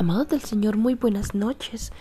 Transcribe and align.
Amados 0.00 0.28
del 0.28 0.40
Señor, 0.40 0.78
muy 0.78 0.94
buenas 0.94 1.34
noches 1.34 1.92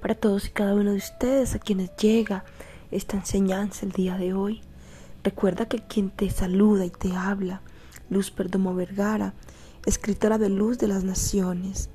para 0.00 0.14
todos 0.14 0.46
y 0.46 0.50
cada 0.50 0.72
uno 0.72 0.92
de 0.92 0.98
ustedes 0.98 1.56
a 1.56 1.58
quienes 1.58 1.90
llega 1.96 2.44
esta 2.92 3.16
enseñanza 3.16 3.84
el 3.84 3.90
día 3.90 4.16
de 4.16 4.34
hoy. 4.34 4.60
Recuerda 5.24 5.66
que 5.66 5.82
quien 5.82 6.10
te 6.10 6.30
saluda 6.30 6.84
y 6.84 6.90
te 6.90 7.12
habla, 7.12 7.60
Luz 8.08 8.30
Perdomo 8.30 8.72
Vergara, 8.76 9.34
escritora 9.84 10.38
de 10.38 10.48
Luz 10.48 10.78
de 10.78 10.86
las 10.86 11.02
Naciones. 11.02 11.90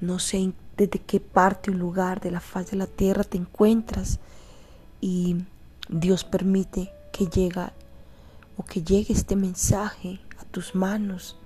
No 0.00 0.18
sé 0.18 0.52
desde 0.76 0.98
qué 0.98 1.20
parte 1.20 1.70
o 1.70 1.74
lugar 1.74 2.20
de 2.20 2.32
la 2.32 2.40
faz 2.40 2.72
de 2.72 2.78
la 2.78 2.88
tierra 2.88 3.22
te 3.22 3.38
encuentras 3.38 4.18
y 5.00 5.36
Dios 5.88 6.24
permite 6.24 6.90
que 7.12 7.26
llega 7.26 7.74
o 8.56 8.64
que 8.64 8.82
llegue 8.82 9.14
este 9.14 9.36
mensaje 9.36 10.18
a 10.40 10.44
tus 10.46 10.74
manos. 10.74 11.36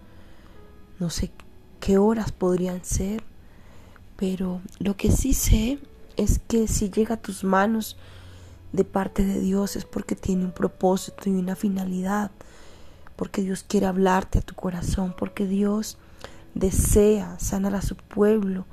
No 0.98 1.10
sé 1.10 1.30
qué 1.86 1.98
horas 1.98 2.32
podrían 2.32 2.84
ser, 2.84 3.22
pero 4.16 4.60
lo 4.80 4.96
que 4.96 5.12
sí 5.12 5.34
sé 5.34 5.78
es 6.16 6.40
que 6.40 6.66
si 6.66 6.90
llega 6.90 7.14
a 7.14 7.22
tus 7.22 7.44
manos 7.44 7.96
de 8.72 8.82
parte 8.82 9.24
de 9.24 9.38
Dios 9.38 9.76
es 9.76 9.84
porque 9.84 10.16
tiene 10.16 10.46
un 10.46 10.50
propósito 10.50 11.30
y 11.30 11.34
una 11.34 11.54
finalidad, 11.54 12.32
porque 13.14 13.42
Dios 13.42 13.62
quiere 13.62 13.86
hablarte 13.86 14.40
a 14.40 14.42
tu 14.42 14.56
corazón, 14.56 15.14
porque 15.16 15.46
Dios 15.46 15.96
desea 16.54 17.38
sanar 17.38 17.76
a 17.76 17.82
su 17.82 17.94
pueblo, 17.94 18.66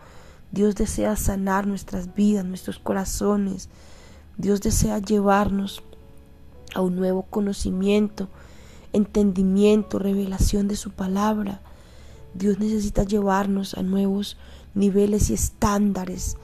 Dios 0.52 0.73
desea 0.73 1.16
sanar 1.16 1.68
nuestras 1.68 2.16
vidas, 2.16 2.45
nuestros 2.45 2.80
corazones, 2.80 3.70
Dios 4.38 4.59
desea 4.59 4.98
llevarnos 4.98 5.84
a 6.73 6.82
un 6.82 6.95
nuevo 6.95 7.22
conocimiento, 7.22 8.28
entendimiento, 8.92 10.00
revelación 10.00 10.68
de 10.68 10.78
su 10.78 10.90
palabra. 10.90 11.62
Dios 12.34 12.60
necesita 12.60 13.04
llevarnos 13.04 13.76
a 13.76 13.84
nuevos 13.84 14.38
niveles 14.73 15.30
y 15.30 15.34
estándares 15.34 16.38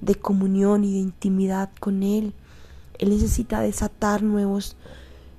de 0.00 0.14
comunión 0.14 0.84
y 0.84 0.92
de 0.92 0.98
intimidad 0.98 1.70
con 1.80 2.02
Él. 2.02 2.34
Él 2.98 3.10
necesita 3.10 3.60
desatar 3.60 4.22
nuevos, 4.22 4.76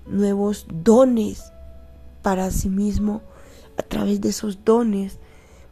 nuevos 0.08 0.68
dones 0.70 1.52
para 2.22 2.52
sí 2.52 2.70
mismo, 2.70 3.22
a 3.78 3.84
través 3.84 4.22
de 4.22 4.30
esos 4.30 4.64
dones, 4.64 5.20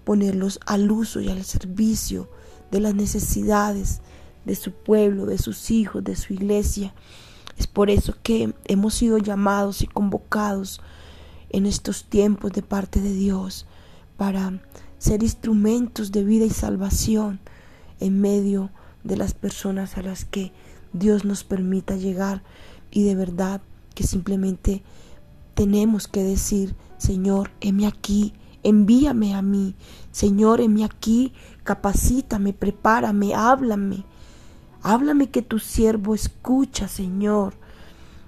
ponerlos 0.04 0.60
al 0.66 0.92
uso 0.92 1.22
y 1.22 1.30
al 1.30 1.44
servicio 1.44 2.30
de 2.72 2.80
las 2.80 2.94
necesidades 2.96 4.02
de 4.46 4.56
su 4.56 4.72
pueblo, 4.72 5.26
de 5.26 5.38
sus 5.38 5.72
hijos, 5.72 6.04
de 6.04 6.16
su 6.16 6.34
iglesia. 6.34 6.94
Es 7.58 7.68
por 7.68 7.90
eso 7.90 8.16
que 8.24 8.54
hemos 8.66 8.96
sido 8.96 9.18
llamados 9.18 9.82
y 9.82 9.88
convocados 9.88 10.82
en 11.50 11.66
estos 11.66 12.06
tiempos 12.06 12.52
de 12.52 12.64
parte 12.64 13.00
de 13.00 13.14
Dios 13.14 13.68
para 14.18 14.62
ser 14.98 15.24
instrumentos 15.24 16.12
de 16.12 16.24
vida 16.24 16.46
y 16.46 16.50
salvación 16.50 17.40
en 18.00 18.22
medio 18.22 18.72
de 19.04 19.18
las 19.18 19.34
personas 19.34 19.98
a 19.98 20.02
las 20.02 20.26
que 20.26 20.52
Dios 20.94 21.26
nos 21.26 21.44
permita 21.44 21.96
llegar. 21.96 22.44
Y 22.92 23.04
de 23.04 23.16
verdad 23.16 23.62
que 23.96 24.04
simplemente 24.04 24.84
tenemos 25.56 26.08
que 26.08 26.24
decir, 26.24 26.76
Señor, 26.98 27.52
heme 27.62 27.86
aquí, 27.88 28.34
envíame 28.64 29.34
a 29.34 29.42
mí, 29.42 29.76
Señor, 30.12 30.62
heme 30.62 30.86
aquí, 30.86 31.34
capacítame, 31.64 32.54
prepárame, 32.54 33.34
háblame, 33.34 34.06
háblame 34.82 35.30
que 35.30 35.42
tu 35.42 35.60
siervo 35.60 36.16
escucha, 36.16 36.88
Señor. 36.88 37.56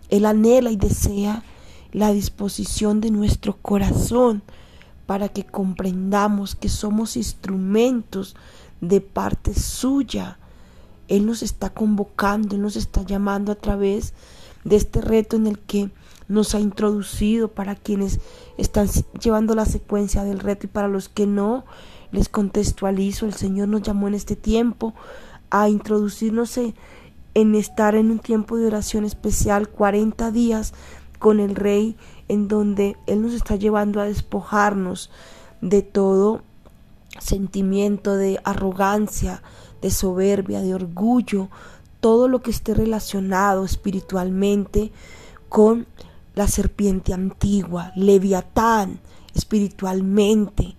Él 0.10 0.26
anhela 0.26 0.72
y 0.72 0.76
desea 0.76 1.44
la 1.92 2.12
disposición 2.12 3.02
de 3.02 3.12
nuestro 3.12 3.58
corazón 3.62 4.44
para 5.06 5.30
que 5.30 5.46
comprendamos 5.46 6.56
que 6.56 6.70
somos 6.70 7.18
instrumentos 7.18 8.36
de 8.82 9.02
parte 9.02 9.54
suya. 9.54 10.38
Él 11.08 11.26
nos 11.26 11.44
está 11.44 11.70
convocando, 11.70 12.56
Él 12.56 12.62
nos 12.62 12.76
está 12.76 13.04
llamando 13.04 13.52
a 13.52 13.56
través 13.56 14.14
de 14.64 14.76
este 14.76 15.02
reto 15.02 15.36
en 15.36 15.48
el 15.48 15.60
que 15.60 15.92
nos 16.28 16.56
ha 16.56 16.60
introducido 16.60 17.50
para 17.50 17.76
quienes 17.76 18.20
están 18.58 18.88
llevando 19.22 19.54
la 19.54 19.66
secuencia 19.66 20.24
del 20.24 20.40
reto 20.40 20.66
y 20.66 20.70
para 20.70 20.88
los 20.88 21.08
que 21.08 21.28
no, 21.28 21.66
les 22.12 22.30
contextualizo, 22.30 23.26
el 23.26 23.34
Señor 23.34 23.68
nos 23.68 23.84
llamó 23.84 24.08
en 24.08 24.16
este 24.16 24.36
tiempo 24.36 24.94
a 25.50 25.70
introducirnos 25.70 26.58
en 26.58 27.56
estar 27.56 27.96
en 27.96 28.10
un 28.10 28.20
tiempo 28.20 28.58
de 28.58 28.68
oración 28.68 29.06
especial, 29.06 29.70
40 29.70 30.32
días 30.32 30.74
con 31.20 31.40
el 31.40 31.56
Rey 31.56 31.96
en 32.28 32.48
donde 32.48 32.98
Él 33.08 33.22
nos 33.22 33.34
está 33.34 33.56
llevando 33.56 34.02
a 34.02 34.06
despojarnos 34.06 35.10
de 35.62 35.82
todo 35.82 36.42
sentimiento 37.20 38.16
de 38.16 38.40
arrogancia, 38.44 39.42
de 39.82 39.92
soberbia, 39.92 40.62
de 40.62 40.76
orgullo, 40.76 41.50
todo 42.00 42.28
lo 42.28 42.42
que 42.42 42.52
esté 42.52 42.74
relacionado 42.74 43.66
espiritualmente 43.66 44.92
con 45.50 45.88
la 46.36 46.48
serpiente 46.48 47.14
antigua, 47.14 47.92
leviatán, 47.96 49.00
espiritualmente. 49.34 50.76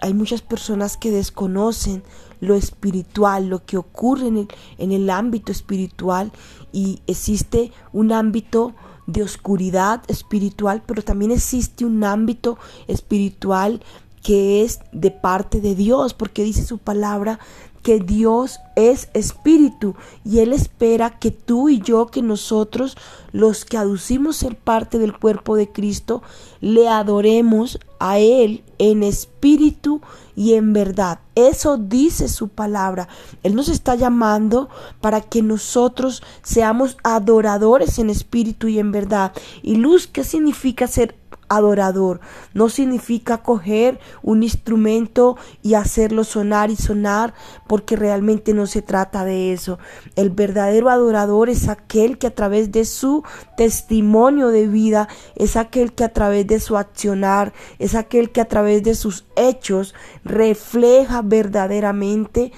Hay 0.00 0.12
muchas 0.12 0.42
personas 0.42 0.96
que 0.96 1.10
desconocen 1.10 2.02
lo 2.40 2.54
espiritual, 2.54 3.48
lo 3.48 3.64
que 3.64 3.76
ocurre 3.78 4.26
en 4.26 4.38
el, 4.38 4.48
en 4.78 4.92
el 4.92 5.08
ámbito 5.08 5.52
espiritual 5.52 6.32
y 6.72 7.00
existe 7.06 7.72
un 7.92 8.12
ámbito 8.12 8.74
de 9.06 9.22
oscuridad 9.22 10.02
espiritual, 10.08 10.82
pero 10.84 11.02
también 11.02 11.30
existe 11.30 11.84
un 11.84 12.04
ámbito 12.04 12.58
espiritual 12.88 13.82
que 14.22 14.62
es 14.62 14.80
de 14.92 15.10
parte 15.10 15.60
de 15.60 15.74
Dios, 15.74 16.14
porque 16.14 16.44
dice 16.44 16.64
su 16.64 16.78
palabra 16.78 17.38
que 17.84 18.00
Dios 18.00 18.60
es 18.76 19.10
espíritu 19.12 19.94
y 20.24 20.38
Él 20.38 20.54
espera 20.54 21.18
que 21.18 21.30
tú 21.30 21.68
y 21.68 21.80
yo, 21.80 22.06
que 22.06 22.22
nosotros, 22.22 22.96
los 23.30 23.66
que 23.66 23.76
aducimos 23.76 24.36
ser 24.36 24.56
parte 24.56 24.98
del 24.98 25.16
cuerpo 25.16 25.54
de 25.54 25.68
Cristo, 25.68 26.22
le 26.62 26.88
adoremos 26.88 27.78
a 28.00 28.18
Él 28.18 28.63
en 28.78 29.02
espíritu 29.02 30.00
y 30.36 30.54
en 30.54 30.72
verdad. 30.72 31.20
Eso 31.34 31.76
dice 31.76 32.28
su 32.28 32.48
palabra. 32.48 33.08
Él 33.42 33.54
nos 33.54 33.68
está 33.68 33.94
llamando 33.94 34.68
para 35.00 35.20
que 35.20 35.42
nosotros 35.42 36.22
seamos 36.42 36.96
adoradores 37.02 37.98
en 37.98 38.10
espíritu 38.10 38.68
y 38.68 38.78
en 38.78 38.92
verdad. 38.92 39.32
Y 39.62 39.76
luz, 39.76 40.06
¿qué 40.06 40.24
significa 40.24 40.86
ser 40.86 41.16
adorador. 41.56 42.20
No 42.52 42.68
significa 42.68 43.38
coger 43.38 44.00
un 44.22 44.42
instrumento 44.42 45.36
y 45.62 45.74
hacerlo 45.74 46.24
sonar 46.24 46.70
y 46.70 46.76
sonar, 46.76 47.34
porque 47.66 47.96
realmente 47.96 48.54
no 48.54 48.66
se 48.66 48.82
trata 48.82 49.24
de 49.24 49.52
eso. 49.52 49.78
El 50.16 50.30
verdadero 50.30 50.90
adorador 50.90 51.48
es 51.48 51.68
aquel 51.68 52.18
que 52.18 52.26
a 52.26 52.34
través 52.34 52.72
de 52.72 52.84
su 52.84 53.22
testimonio 53.56 54.48
de 54.48 54.66
vida, 54.66 55.08
es 55.36 55.56
aquel 55.56 55.92
que 55.92 56.04
a 56.04 56.12
través 56.12 56.46
de 56.46 56.60
su 56.60 56.76
accionar, 56.76 57.52
es 57.78 57.94
aquel 57.94 58.30
que 58.30 58.40
a 58.40 58.48
través 58.48 58.82
de 58.82 58.94
sus 58.94 59.24
hechos 59.36 59.94
refleja 60.24 61.22
verdaderamente 61.22 62.52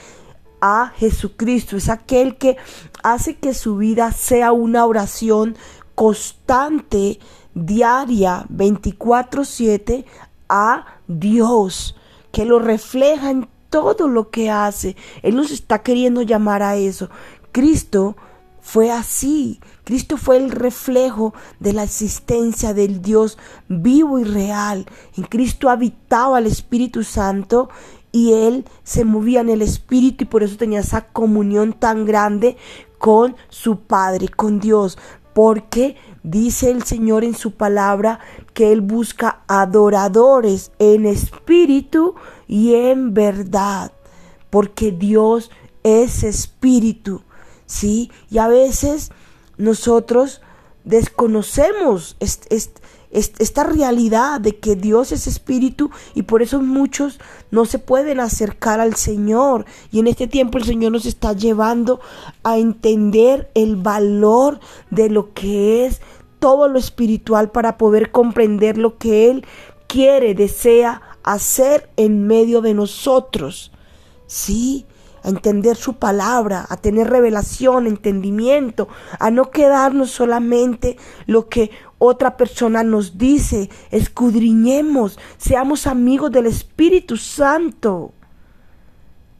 a 0.60 0.92
Jesucristo, 0.96 1.76
es 1.76 1.88
aquel 1.88 2.36
que 2.36 2.56
hace 3.02 3.36
que 3.36 3.54
su 3.54 3.76
vida 3.76 4.12
sea 4.12 4.52
una 4.52 4.86
oración 4.86 5.56
constante 5.94 7.18
diaria 7.56 8.44
24/7 8.50 10.04
a 10.48 10.84
Dios, 11.08 11.96
que 12.30 12.44
lo 12.44 12.58
refleja 12.58 13.30
en 13.30 13.48
todo 13.70 14.08
lo 14.08 14.30
que 14.30 14.50
hace. 14.50 14.94
Él 15.22 15.34
nos 15.34 15.50
está 15.50 15.82
queriendo 15.82 16.22
llamar 16.22 16.62
a 16.62 16.76
eso. 16.76 17.08
Cristo 17.52 18.16
fue 18.60 18.90
así. 18.90 19.60
Cristo 19.84 20.16
fue 20.18 20.36
el 20.36 20.50
reflejo 20.50 21.32
de 21.58 21.72
la 21.72 21.84
existencia 21.84 22.74
del 22.74 23.00
Dios 23.00 23.38
vivo 23.68 24.18
y 24.18 24.24
real. 24.24 24.86
En 25.16 25.24
Cristo 25.24 25.70
habitaba 25.70 26.38
el 26.38 26.46
Espíritu 26.46 27.04
Santo 27.04 27.70
y 28.12 28.32
él 28.32 28.66
se 28.84 29.04
movía 29.04 29.40
en 29.40 29.48
el 29.48 29.62
Espíritu 29.62 30.24
y 30.24 30.26
por 30.26 30.42
eso 30.42 30.56
tenía 30.56 30.80
esa 30.80 31.06
comunión 31.06 31.72
tan 31.72 32.04
grande 32.04 32.56
con 32.98 33.36
su 33.48 33.80
Padre, 33.80 34.28
con 34.28 34.58
Dios 34.58 34.98
porque 35.36 35.96
dice 36.26 36.70
el 36.70 36.82
Señor 36.82 37.24
en 37.24 37.34
su 37.34 37.52
palabra 37.52 38.18
que 38.52 38.72
Él 38.72 38.80
busca 38.80 39.44
adoradores 39.46 40.72
en 40.78 41.06
espíritu 41.06 42.16
y 42.48 42.74
en 42.74 43.14
verdad, 43.14 43.92
porque 44.50 44.90
Dios 44.90 45.50
es 45.84 46.24
espíritu, 46.24 47.22
¿sí? 47.64 48.10
Y 48.28 48.38
a 48.38 48.48
veces 48.48 49.12
nosotros 49.56 50.40
desconocemos 50.84 52.16
esta 52.20 53.64
realidad 53.64 54.40
de 54.40 54.56
que 54.58 54.74
Dios 54.74 55.12
es 55.12 55.26
espíritu 55.26 55.90
y 56.14 56.22
por 56.22 56.42
eso 56.42 56.60
muchos 56.60 57.18
no 57.50 57.64
se 57.64 57.78
pueden 57.78 58.20
acercar 58.20 58.80
al 58.80 58.96
Señor. 58.96 59.64
Y 59.90 60.00
en 60.00 60.08
este 60.08 60.26
tiempo 60.26 60.58
el 60.58 60.64
Señor 60.64 60.92
nos 60.92 61.06
está 61.06 61.32
llevando 61.32 62.00
a 62.42 62.58
entender 62.58 63.50
el 63.54 63.76
valor 63.76 64.60
de 64.90 65.08
lo 65.08 65.32
que 65.32 65.86
es 65.86 66.00
todo 66.38 66.68
lo 66.68 66.78
espiritual 66.78 67.50
para 67.50 67.78
poder 67.78 68.10
comprender 68.10 68.78
lo 68.78 68.98
que 68.98 69.30
Él 69.30 69.46
quiere, 69.86 70.34
desea 70.34 71.02
hacer 71.22 71.90
en 71.96 72.26
medio 72.26 72.60
de 72.60 72.74
nosotros. 72.74 73.72
Sí, 74.26 74.86
a 75.22 75.28
entender 75.28 75.76
su 75.76 75.94
palabra, 75.94 76.66
a 76.68 76.76
tener 76.76 77.10
revelación, 77.10 77.86
entendimiento, 77.86 78.88
a 79.18 79.30
no 79.30 79.50
quedarnos 79.50 80.10
solamente 80.10 80.96
lo 81.26 81.48
que 81.48 81.70
otra 81.98 82.36
persona 82.36 82.84
nos 82.84 83.18
dice, 83.18 83.68
escudriñemos, 83.90 85.18
seamos 85.36 85.86
amigos 85.86 86.30
del 86.30 86.46
Espíritu 86.46 87.16
Santo. 87.16 88.12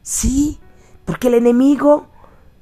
Sí, 0.01 0.59
porque 1.05 1.29
el 1.29 1.35
enemigo 1.35 2.07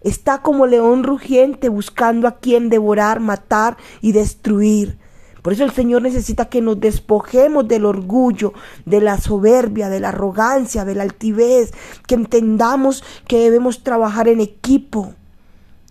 está 0.05 0.43
como 0.43 0.67
león 0.67 1.03
rugiente 1.03 1.67
buscando 1.67 2.27
a 2.27 2.37
quien 2.37 2.69
devorar, 2.69 3.19
matar 3.19 3.75
y 4.01 4.11
destruir. 4.11 4.99
Por 5.41 5.53
eso 5.53 5.63
el 5.63 5.71
Señor 5.71 6.03
necesita 6.03 6.45
que 6.45 6.61
nos 6.61 6.79
despojemos 6.79 7.67
del 7.67 7.85
orgullo, 7.85 8.53
de 8.85 9.01
la 9.01 9.19
soberbia, 9.19 9.89
de 9.89 9.99
la 9.99 10.09
arrogancia, 10.09 10.85
de 10.85 10.93
la 10.93 11.03
altivez, 11.03 11.71
que 12.07 12.13
entendamos 12.13 13.03
que 13.27 13.39
debemos 13.39 13.83
trabajar 13.83 14.27
en 14.27 14.41
equipo, 14.41 15.15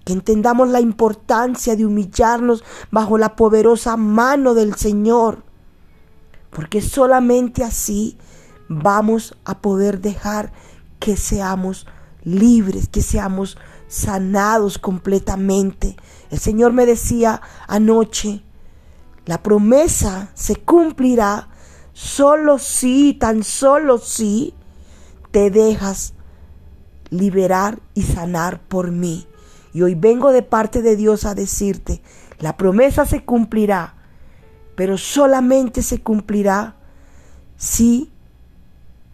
que 0.05 0.12
entendamos 0.12 0.69
la 0.69 0.81
importancia 0.81 1.75
de 1.75 1.84
humillarnos 1.84 2.62
bajo 2.93 3.19
la 3.19 3.34
poderosa 3.34 3.96
mano 3.96 4.55
del 4.55 4.76
Señor, 4.76 5.43
porque 6.50 6.81
solamente 6.81 7.64
así 7.64 8.17
vamos 8.69 9.37
a 9.44 9.58
poder 9.58 10.00
dejar 10.00 10.52
que 11.00 11.17
seamos 11.17 11.87
libres, 12.22 12.88
que 12.88 13.02
seamos 13.02 13.58
sanados 13.94 14.79
completamente. 14.79 15.96
El 16.31 16.41
Señor 16.41 16.73
me 16.73 16.85
decía 16.85 17.41
anoche, 17.69 18.43
la 19.25 19.43
promesa 19.43 20.31
se 20.35 20.56
cumplirá 20.56 21.49
solo 21.93 22.58
si, 22.58 23.14
tan 23.14 23.44
solo 23.44 23.99
si 23.99 24.52
te 25.31 25.50
dejas 25.50 26.14
liberar 27.11 27.81
y 27.94 28.02
sanar 28.02 28.61
por 28.67 28.91
mí. 28.91 29.29
Y 29.73 29.82
hoy 29.82 29.94
vengo 29.94 30.32
de 30.32 30.43
parte 30.43 30.82
de 30.82 30.96
Dios 30.96 31.25
a 31.25 31.35
decirte, 31.35 32.02
la 32.41 32.56
promesa 32.56 33.06
se 33.06 33.25
cumplirá, 33.25 33.94
pero 34.75 34.99
solamente 34.99 35.82
se 35.82 36.02
cumplirá 36.02 36.76
si 37.56 38.11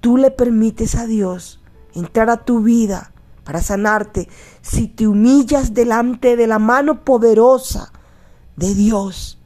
tú 0.01 0.17
le 0.17 0.31
permites 0.31 0.95
a 0.95 1.07
Dios 1.07 1.61
entrar 1.95 2.31
a 2.31 2.45
tu 2.45 2.63
vida 2.63 3.13
para 3.51 3.63
sanarte, 3.65 4.29
si 4.63 4.87
te 4.87 5.09
humillas 5.09 5.75
delante 5.75 6.37
de 6.37 6.47
la 6.47 6.61
mano 6.61 7.05
poderosa 7.05 7.93
de 8.55 8.77
Dios 8.77 9.41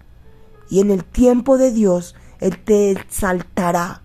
y 0.68 0.80
en 0.80 0.90
el 0.90 1.06
tiempo 1.06 1.56
de 1.56 1.72
Dios 1.72 2.14
Él 2.38 2.62
te 2.62 2.90
exaltará. 2.90 4.02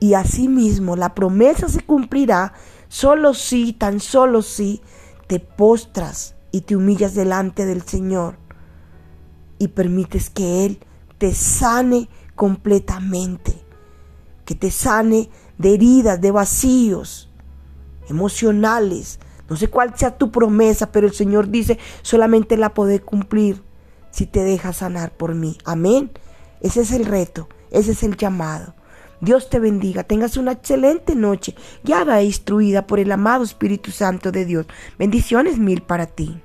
Y 0.00 0.14
asimismo 0.14 0.96
la 0.96 1.14
promesa 1.14 1.68
se 1.68 1.82
cumplirá 1.82 2.54
solo 2.88 3.34
si, 3.34 3.74
tan 3.74 4.00
solo 4.00 4.40
si, 4.40 4.80
te 5.26 5.40
postras 5.40 6.34
y 6.50 6.62
te 6.62 6.74
humillas 6.74 7.14
delante 7.14 7.66
del 7.66 7.82
Señor 7.82 8.38
y 9.58 9.68
permites 9.68 10.30
que 10.30 10.64
Él 10.64 10.78
te 11.18 11.34
sane 11.34 12.08
completamente, 12.34 13.62
que 14.46 14.54
te 14.54 14.70
sane 14.70 15.28
de 15.58 15.74
heridas, 15.74 16.18
de 16.18 16.30
vacíos 16.30 17.30
emocionales. 18.08 19.18
No 19.48 19.56
sé 19.56 19.68
cuál 19.68 19.96
sea 19.96 20.16
tu 20.16 20.30
promesa, 20.30 20.90
pero 20.90 21.06
el 21.06 21.14
Señor 21.14 21.50
dice, 21.50 21.78
solamente 22.02 22.56
la 22.56 22.72
podés 22.74 23.00
cumplir 23.00 23.62
si 24.10 24.26
te 24.26 24.42
dejas 24.42 24.78
sanar 24.78 25.12
por 25.12 25.34
mí. 25.34 25.58
Amén. 25.64 26.10
Ese 26.60 26.80
es 26.80 26.92
el 26.92 27.04
reto, 27.04 27.48
ese 27.70 27.92
es 27.92 28.02
el 28.02 28.16
llamado. 28.16 28.74
Dios 29.20 29.48
te 29.48 29.58
bendiga, 29.58 30.04
tengas 30.04 30.36
una 30.36 30.52
excelente 30.52 31.14
noche, 31.14 31.54
guiada 31.82 32.20
e 32.20 32.24
instruida 32.24 32.86
por 32.86 32.98
el 32.98 33.10
amado 33.12 33.44
Espíritu 33.44 33.90
Santo 33.90 34.32
de 34.32 34.44
Dios. 34.44 34.66
Bendiciones 34.98 35.58
mil 35.58 35.82
para 35.82 36.06
ti. 36.06 36.40